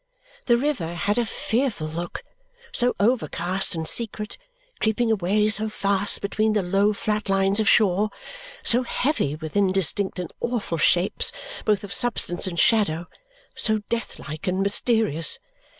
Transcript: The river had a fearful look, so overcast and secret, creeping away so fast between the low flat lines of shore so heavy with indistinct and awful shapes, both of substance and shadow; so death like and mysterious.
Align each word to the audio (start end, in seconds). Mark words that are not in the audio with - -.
The 0.47 0.57
river 0.57 0.95
had 0.95 1.19
a 1.19 1.25
fearful 1.27 1.85
look, 1.87 2.23
so 2.71 2.95
overcast 2.99 3.75
and 3.75 3.87
secret, 3.87 4.35
creeping 4.79 5.11
away 5.11 5.47
so 5.49 5.69
fast 5.69 6.21
between 6.21 6.53
the 6.53 6.63
low 6.63 6.91
flat 6.91 7.29
lines 7.29 7.59
of 7.59 7.69
shore 7.69 8.09
so 8.63 8.81
heavy 8.81 9.35
with 9.35 9.55
indistinct 9.55 10.17
and 10.17 10.33
awful 10.39 10.79
shapes, 10.79 11.31
both 11.65 11.83
of 11.83 11.93
substance 11.93 12.47
and 12.47 12.57
shadow; 12.57 13.05
so 13.53 13.83
death 13.91 14.17
like 14.17 14.47
and 14.47 14.63
mysterious. 14.63 15.37